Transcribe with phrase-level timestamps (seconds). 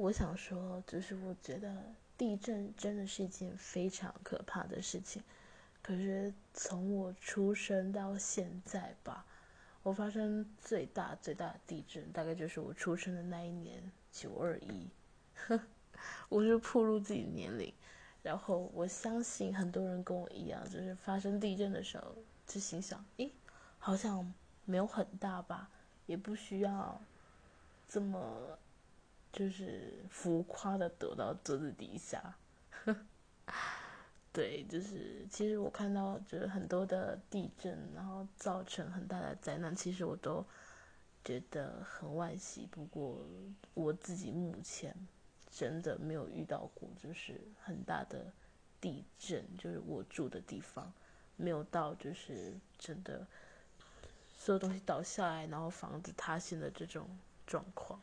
[0.00, 1.70] 我想说，就是我觉得
[2.16, 5.22] 地震真的是一件非常可怕的事情。
[5.82, 9.26] 可是从我出生到现在吧，
[9.82, 14.88] 我发生最大最大的地震，大概就是我出生的那一年九二一。
[16.30, 17.70] 我就暴露自己的年龄，
[18.22, 23.30] 然后我相信很多人跟我一样，就是发生地震的时候就心想：诶，
[23.78, 24.32] 好像
[24.64, 25.68] 没有很大吧，
[26.06, 26.98] 也不需要
[27.86, 28.58] 这么
[29.40, 32.34] 就是浮夸的躲到桌子底下。
[34.30, 40.44] 对，就是其实我看到就是很多的地震，然后造成很大的灾难，其实我都
[41.24, 42.68] 觉得很惋惜。
[42.70, 43.24] 不过
[43.72, 44.94] 我自己目前
[45.50, 48.30] 真的没有遇到过，就是很大的
[48.78, 50.92] 地震，就是我住的地方
[51.36, 53.26] 没有到，就是真的
[54.36, 57.08] 所有东西倒下来，然后房子塌陷的这种
[57.46, 57.98] 状况。